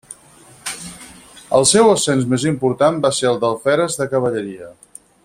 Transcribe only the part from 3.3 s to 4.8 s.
el d'Alferes de Cavalleria.